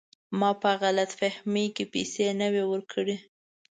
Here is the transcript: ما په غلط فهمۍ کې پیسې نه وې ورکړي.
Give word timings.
ما 0.39 0.49
په 0.61 0.71
غلط 0.81 1.09
فهمۍ 1.19 1.67
کې 1.75 1.85
پیسې 1.93 2.25
نه 2.41 2.47
وې 2.53 2.63
ورکړي. 2.71 3.17